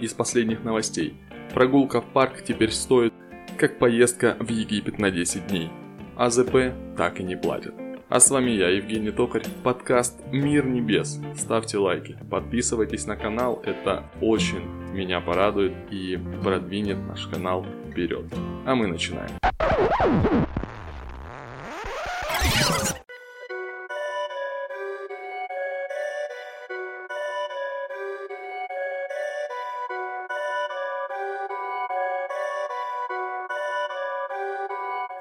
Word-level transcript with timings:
из 0.00 0.12
последних 0.12 0.64
новостей. 0.64 1.14
Прогулка 1.54 2.00
в 2.00 2.06
парк 2.06 2.42
теперь 2.46 2.72
стоит, 2.72 3.12
как 3.56 3.78
поездка 3.78 4.36
в 4.38 4.48
Египет 4.48 4.98
на 4.98 5.10
10 5.10 5.46
дней. 5.48 5.70
АЗП 6.16 6.72
так 6.96 7.20
и 7.20 7.22
не 7.22 7.36
платят. 7.36 7.74
А 8.08 8.18
с 8.18 8.30
вами 8.30 8.50
я, 8.50 8.68
Евгений 8.68 9.12
Токарь, 9.12 9.44
подкаст 9.62 10.20
«Мир 10.32 10.66
небес». 10.66 11.20
Ставьте 11.36 11.78
лайки, 11.78 12.18
подписывайтесь 12.28 13.06
на 13.06 13.16
канал, 13.16 13.62
это 13.64 14.04
очень 14.20 14.64
меня 14.92 15.20
порадует 15.20 15.74
и 15.90 16.18
продвинет 16.42 16.98
наш 17.06 17.26
канал 17.26 17.64
вперед. 17.88 18.24
А 18.66 18.74
мы 18.74 18.88
начинаем. 18.88 19.30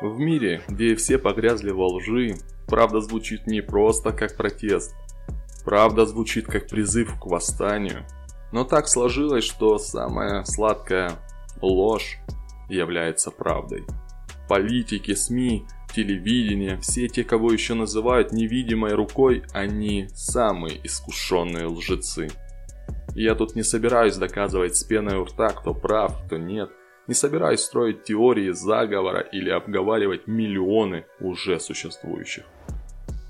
В 0.02 0.18
мире, 0.18 0.62
где 0.70 0.96
все 0.96 1.18
погрязли 1.18 1.72
во 1.72 1.88
лжи, 1.88 2.36
правда 2.68 3.02
звучит 3.02 3.48
не 3.48 3.60
просто 3.60 4.14
как 4.14 4.38
протест. 4.38 4.96
Правда 5.66 6.06
звучит 6.06 6.46
как 6.46 6.70
призыв 6.70 7.20
к 7.20 7.26
восстанию. 7.26 8.06
Но 8.54 8.64
так 8.64 8.88
сложилось, 8.88 9.44
что 9.44 9.78
самая 9.78 10.46
сладкая 10.46 11.20
ложь 11.62 12.18
является 12.70 13.30
правдой. 13.30 13.84
Политики, 14.48 15.14
СМИ, 15.14 15.66
телевидение, 15.94 16.78
все 16.78 17.10
те, 17.10 17.26
кого 17.26 17.52
еще 17.52 17.74
называют 17.74 18.32
невидимой 18.32 18.94
рукой, 18.94 19.44
они 19.52 20.08
самые 20.14 20.80
искушенные 20.82 21.66
лжецы. 21.66 22.30
Я 23.16 23.36
тут 23.36 23.56
не 23.56 23.64
собираюсь 23.64 24.16
доказывать 24.16 24.78
с 24.78 24.84
пеной 24.86 25.18
у 25.18 25.26
рта, 25.26 25.50
кто 25.50 25.74
прав, 25.74 26.24
кто 26.26 26.38
нет. 26.38 26.70
Не 27.10 27.16
собираюсь 27.16 27.62
строить 27.62 28.04
теории 28.04 28.52
заговора 28.52 29.22
или 29.22 29.50
обговаривать 29.50 30.28
миллионы 30.28 31.06
уже 31.20 31.60
существующих. 31.60 32.44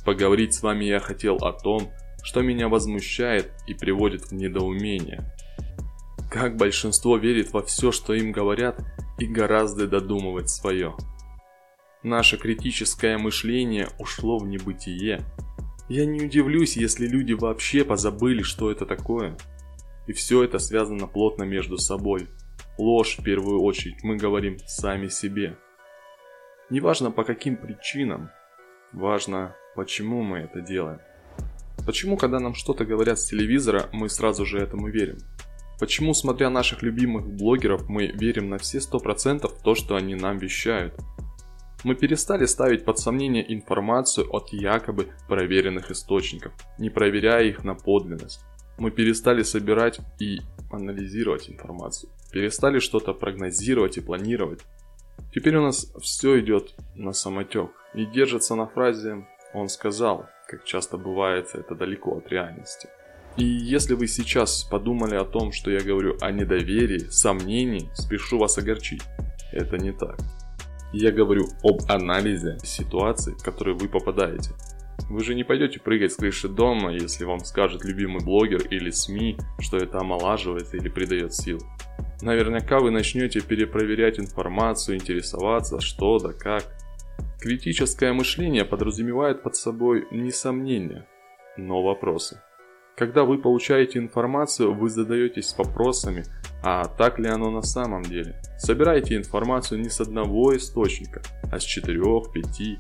Поговорить 0.04 0.54
с 0.54 0.62
вами 0.62 0.84
я 0.84 1.00
хотел 1.00 1.38
о 1.38 1.54
том, 1.54 1.90
что 2.22 2.42
меня 2.42 2.68
возмущает 2.68 3.54
и 3.68 3.74
приводит 3.74 4.24
в 4.24 4.32
недоумение. 4.34 5.34
Как 6.30 6.58
большинство 6.58 7.16
верит 7.16 7.54
во 7.54 7.62
все, 7.62 7.94
что 7.94 8.14
им 8.14 8.34
говорят, 8.34 8.82
и 9.18 9.26
гораздо 9.26 9.88
додумывать 9.88 10.50
свое. 10.50 10.94
Наше 12.04 12.36
критическое 12.36 13.18
мышление 13.18 13.88
ушло 13.98 14.40
в 14.40 14.46
небытие. 14.46 15.22
Я 15.88 16.06
не 16.06 16.22
удивлюсь, 16.22 16.76
если 16.76 17.08
люди 17.08 17.32
вообще 17.32 17.86
позабыли, 17.86 18.42
что 18.42 18.72
это 18.72 18.86
такое. 18.86 19.38
И 20.06 20.12
все 20.12 20.44
это 20.44 20.60
связано 20.60 21.08
плотно 21.08 21.44
между 21.44 21.78
собой– 21.78 22.28
Ложь 22.80 23.18
в 23.18 23.24
первую 23.24 23.62
очередь 23.62 24.04
мы 24.04 24.16
говорим 24.16 24.58
сами 24.66 25.10
себе. 25.10 25.58
Неважно 26.70 27.12
по 27.12 27.26
каким 27.26 27.58
причинам, 27.58 28.30
важно 28.94 29.54
почему 29.76 30.22
мы 30.22 30.38
это 30.38 30.62
делаем. 30.62 31.02
Почему, 31.86 32.16
когда 32.16 32.40
нам 32.40 32.54
что-то 32.54 32.86
говорят 32.86 33.20
с 33.20 33.26
телевизора, 33.26 33.90
мы 33.92 34.08
сразу 34.08 34.46
же 34.46 34.60
этому 34.60 34.88
верим? 34.88 35.18
Почему, 35.78 36.14
смотря 36.14 36.50
наших 36.50 36.82
любимых 36.82 37.28
блогеров, 37.28 37.90
мы 37.90 38.08
верим 38.08 38.48
на 38.48 38.58
все 38.58 38.78
100% 38.78 39.46
в 39.50 39.62
то, 39.62 39.76
что 39.76 39.98
они 39.98 40.16
нам 40.16 40.38
вещают? 40.38 40.94
Мы 41.84 41.96
перестали 41.96 42.46
ставить 42.46 42.86
под 42.86 42.98
сомнение 42.98 43.54
информацию 43.54 44.34
от 44.34 44.54
якобы 44.54 45.10
проверенных 45.28 45.92
источников, 45.92 46.54
не 46.78 46.90
проверяя 46.90 47.44
их 47.44 47.66
на 47.66 47.76
подлинность. 47.76 48.46
Мы 48.80 48.92
перестали 48.92 49.44
собирать 49.44 50.00
и 50.20 50.40
анализировать 50.72 51.50
информацию. 51.50 52.10
Перестали 52.32 52.80
что-то 52.80 53.14
прогнозировать 53.14 53.98
и 53.98 54.02
планировать. 54.02 54.62
Теперь 55.34 55.58
у 55.58 55.64
нас 55.64 55.94
все 56.02 56.40
идет 56.40 56.76
на 56.96 57.12
самотек. 57.12 57.72
И 57.94 58.06
держится 58.06 58.56
на 58.56 58.68
фразе 58.68 59.28
«он 59.54 59.68
сказал», 59.68 60.30
как 60.48 60.64
часто 60.64 60.98
бывает 60.98 61.50
это 61.54 61.76
далеко 61.76 62.18
от 62.18 62.30
реальности. 62.30 62.88
И 63.36 63.44
если 63.44 63.96
вы 63.96 64.08
сейчас 64.08 64.64
подумали 64.64 65.16
о 65.16 65.26
том, 65.26 65.52
что 65.52 65.72
я 65.72 65.82
говорю 65.82 66.18
о 66.22 66.32
недоверии, 66.32 67.10
сомнении, 67.10 67.90
спешу 67.94 68.38
вас 68.38 68.58
огорчить. 68.58 69.04
Это 69.52 69.78
не 69.78 69.92
так. 69.92 70.20
Я 70.94 71.12
говорю 71.12 71.48
об 71.64 71.82
анализе 71.92 72.58
ситуации, 72.64 73.34
в 73.34 73.44
которую 73.44 73.78
вы 73.78 73.90
попадаете. 73.90 74.52
Вы 75.10 75.24
же 75.24 75.34
не 75.34 75.44
пойдете 75.44 75.80
прыгать 75.80 76.14
с 76.14 76.18
крыши 76.18 76.48
дома, 76.48 76.94
если 76.94 77.26
вам 77.26 77.40
скажет 77.40 77.84
любимый 77.84 78.24
блогер 78.24 78.62
или 78.70 78.92
СМИ, 78.92 79.38
что 79.60 79.78
это 79.78 79.98
омолаживает 79.98 80.74
или 80.76 80.88
придает 80.88 81.34
сил. 81.34 81.60
Наверняка 82.22 82.80
вы 82.80 82.92
начнете 82.92 83.42
перепроверять 83.42 84.20
информацию, 84.20 84.98
интересоваться, 84.98 85.80
что 85.80 86.20
да 86.20 86.34
как. 86.34 86.64
Критическое 87.42 88.14
мышление 88.14 88.66
подразумевает 88.66 89.42
под 89.42 89.56
собой 89.56 90.08
не 90.12 90.32
сомнения, 90.32 91.08
но 91.58 91.82
вопросы. 91.82 92.42
Когда 92.96 93.24
вы 93.24 93.38
получаете 93.38 93.98
информацию, 93.98 94.76
вы 94.76 94.90
задаетесь 94.90 95.56
вопросами, 95.58 96.26
а 96.62 96.84
так 96.86 97.18
ли 97.18 97.30
оно 97.30 97.50
на 97.50 97.62
самом 97.62 98.04
деле? 98.04 98.42
Собираете 98.58 99.16
информацию 99.16 99.80
не 99.80 99.90
с 99.90 100.02
одного 100.02 100.56
источника, 100.56 101.22
а 101.50 101.60
с 101.60 101.64
четырех, 101.64 102.32
пяти. 102.34 102.78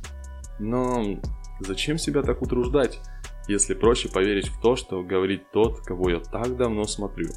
Но 0.59 1.17
Зачем 1.59 1.97
себя 1.97 2.21
так 2.21 2.41
утруждать, 2.41 2.99
если 3.47 3.73
проще 3.73 4.09
поверить 4.09 4.47
в 4.47 4.61
то, 4.61 4.75
что 4.75 5.03
говорит 5.03 5.51
тот, 5.51 5.81
кого 5.81 6.09
я 6.09 6.19
так 6.19 6.55
давно 6.55 6.85
смотрю? 6.85 7.29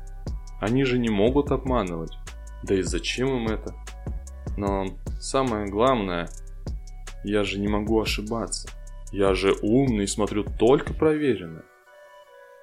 Они 0.60 0.84
же 0.84 0.98
не 0.98 1.08
могут 1.08 1.50
обманывать. 1.50 2.12
Да 2.62 2.74
и 2.74 2.82
зачем 2.82 3.28
им 3.28 3.48
это? 3.48 3.74
Но 4.56 4.86
самое 5.20 5.66
главное, 5.66 6.28
я 7.24 7.42
же 7.42 7.58
не 7.58 7.68
могу 7.68 8.00
ошибаться. 8.00 8.68
Я 9.10 9.34
же 9.34 9.54
умный, 9.60 10.06
смотрю 10.06 10.44
только 10.58 10.94
проверенное. 10.94 11.64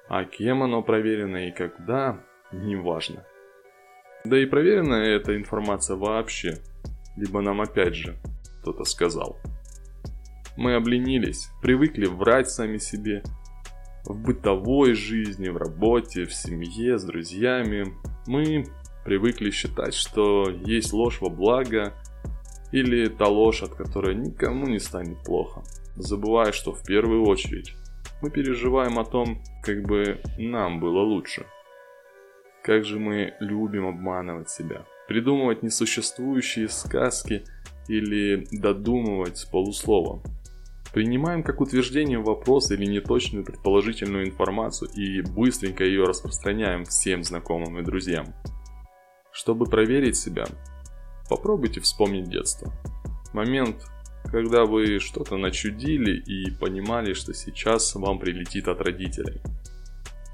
А 0.08 0.24
кем 0.24 0.62
оно 0.62 0.82
проверено 0.82 1.48
и 1.48 1.52
когда, 1.52 2.20
неважно. 2.52 3.24
Да 4.24 4.38
и 4.38 4.46
проверенная 4.46 5.16
эта 5.16 5.36
информация 5.36 5.96
вообще. 5.96 6.58
Либо 7.16 7.40
нам 7.40 7.60
опять 7.60 7.94
же 7.94 8.16
кто-то 8.60 8.84
сказал. 8.84 9.38
Мы 10.56 10.74
обленились, 10.74 11.48
привыкли 11.62 12.06
врать 12.06 12.50
сами 12.50 12.78
себе. 12.78 13.22
В 14.04 14.16
бытовой 14.16 14.94
жизни, 14.94 15.48
в 15.48 15.56
работе, 15.56 16.24
в 16.24 16.34
семье, 16.34 16.98
с 16.98 17.04
друзьями. 17.04 17.94
Мы 18.26 18.66
привыкли 19.04 19.50
считать, 19.50 19.94
что 19.94 20.50
есть 20.50 20.92
ложь 20.92 21.20
во 21.20 21.28
благо, 21.28 21.94
или 22.72 23.08
та 23.08 23.26
ложь, 23.26 23.62
от 23.62 23.74
которой 23.74 24.14
никому 24.14 24.66
не 24.66 24.78
станет 24.78 25.22
плохо. 25.24 25.62
Забывая, 25.96 26.52
что 26.52 26.72
в 26.72 26.84
первую 26.84 27.24
очередь 27.24 27.74
мы 28.22 28.30
переживаем 28.30 28.98
о 28.98 29.04
том, 29.04 29.42
как 29.62 29.82
бы 29.82 30.20
нам 30.38 30.80
было 30.80 31.00
лучше. 31.00 31.46
Как 32.62 32.84
же 32.84 32.98
мы 32.98 33.34
любим 33.40 33.86
обманывать 33.86 34.50
себя, 34.50 34.84
придумывать 35.08 35.62
несуществующие 35.62 36.68
сказки 36.68 37.44
или 37.88 38.46
додумывать 38.52 39.38
с 39.38 39.44
полусловом. 39.44 40.22
Принимаем 40.92 41.44
как 41.44 41.60
утверждение 41.60 42.18
вопрос 42.18 42.72
или 42.72 42.84
неточную 42.84 43.44
предположительную 43.44 44.26
информацию 44.26 44.90
и 44.90 45.22
быстренько 45.22 45.84
ее 45.84 46.04
распространяем 46.04 46.84
всем 46.84 47.22
знакомым 47.22 47.78
и 47.78 47.82
друзьям. 47.82 48.34
Чтобы 49.30 49.66
проверить 49.66 50.16
себя, 50.16 50.46
попробуйте 51.28 51.80
вспомнить 51.80 52.28
детство. 52.28 52.72
Момент, 53.32 53.86
когда 54.24 54.64
вы 54.64 54.98
что-то 54.98 55.36
начудили 55.36 56.18
и 56.18 56.50
понимали, 56.50 57.12
что 57.12 57.32
сейчас 57.34 57.94
вам 57.94 58.18
прилетит 58.18 58.66
от 58.66 58.80
родителей. 58.80 59.40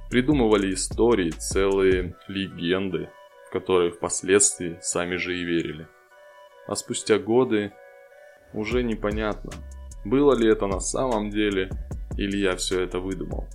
Придумывали 0.09 0.73
истории, 0.73 1.31
целые 1.31 2.17
легенды, 2.29 3.11
в 3.47 3.53
которые 3.53 3.91
впоследствии 3.91 4.79
сами 4.81 5.17
же 5.17 5.37
и 5.37 5.45
верили. 5.45 5.87
А 6.67 6.75
спустя 6.75 7.19
годы 7.19 7.73
уже 8.55 8.83
непонятно, 8.83 9.53
было 10.09 10.35
ли 10.35 10.49
это 10.49 10.67
на 10.67 10.81
самом 10.81 11.31
деле, 11.31 11.71
или 12.17 12.39
я 12.39 12.57
все 12.57 12.83
это 12.83 12.99
выдумал. 13.01 13.47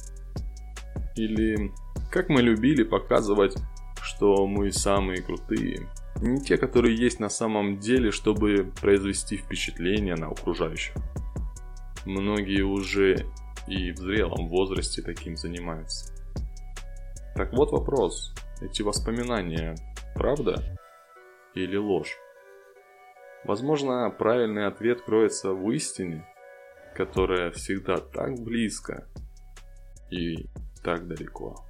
Или 1.16 1.72
как 2.12 2.30
мы 2.30 2.42
любили 2.42 2.84
показывать, 2.84 3.56
что 4.02 4.48
мы 4.48 4.72
самые 4.72 5.22
крутые. 5.22 5.90
Не 6.22 6.42
те, 6.42 6.58
которые 6.58 6.96
есть 6.96 7.20
на 7.20 7.30
самом 7.30 7.80
деле, 7.80 8.12
чтобы 8.12 8.72
произвести 8.82 9.38
впечатление 9.38 10.16
на 10.16 10.28
окружающих. 10.28 10.94
Многие 12.06 12.62
уже 12.62 13.26
и 13.68 13.92
в 13.92 13.98
зрелом 13.98 14.50
возрасте 14.50 15.02
таким 15.02 15.38
занимаются. 15.38 16.14
Так 17.36 17.54
вот 17.54 17.72
вопрос. 17.72 18.34
Эти 18.62 18.82
воспоминания 18.82 19.76
правда 20.14 20.78
или 21.56 21.78
ложь? 21.78 22.18
Возможно, 23.44 24.10
правильный 24.12 24.68
ответ 24.68 25.02
кроется 25.02 25.54
в 25.54 25.72
истине, 25.72 26.28
которая 26.96 27.52
всегда 27.52 27.98
так 27.98 28.40
близко 28.40 29.08
и 30.10 30.48
так 30.84 31.08
далеко. 31.08 31.64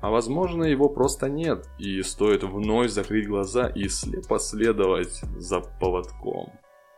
А 0.00 0.10
возможно 0.10 0.62
его 0.62 0.88
просто 0.88 1.28
нет, 1.28 1.66
и 1.78 2.02
стоит 2.02 2.44
вновь 2.44 2.90
закрыть 2.90 3.26
глаза 3.26 3.66
и 3.66 3.88
слепо 3.88 4.38
следовать 4.38 5.20
за 5.38 5.60
поводком, 5.60 6.52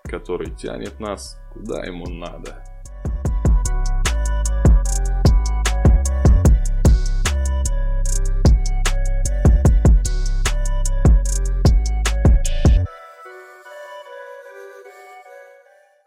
который 0.05 0.55
тянет 0.55 1.01
нас 1.01 1.39
куда 1.53 1.83
ему 1.85 2.07
надо. 2.07 2.63